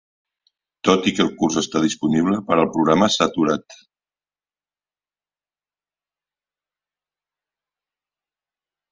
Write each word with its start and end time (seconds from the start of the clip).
Tot 0.87 1.07
i 1.09 1.11
que 1.17 1.21
el 1.23 1.27
curs 1.41 1.57
està 1.61 1.81
disponible, 1.83 2.37
per 2.47 2.55
al 2.55 2.71
programa 2.77 3.09
s'ha 3.15 3.27
aturat. 3.31 3.77